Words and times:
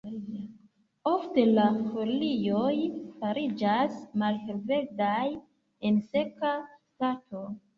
Ofte 1.09 1.43
la 1.49 1.65
folioj 1.89 2.73
fariĝas 3.19 4.01
malhelverdaj 4.23 5.23
en 5.91 6.01
seka 6.15 6.57
stato. 6.67 7.47